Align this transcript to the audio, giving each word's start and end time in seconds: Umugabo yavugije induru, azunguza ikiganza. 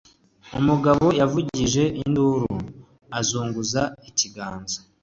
Umugabo 0.59 1.05
yavugije 1.19 1.83
induru, 2.01 2.47
azunguza 3.19 3.81
ikiganza. 4.09 4.77